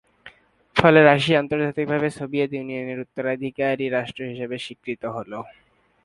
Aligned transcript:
ফলে 0.75 0.99
রাশিয়া 1.01 1.37
আন্তর্জাতিকভাবে 1.39 2.07
সোভিয়েত 2.17 2.51
ইউনিয়নের 2.55 3.03
উত্তরাধিকারী 3.05 3.85
রাষ্ট্র 3.89 4.21
হিসেবে 4.31 4.55
স্বীকৃত 4.65 5.03
হল। 5.15 5.31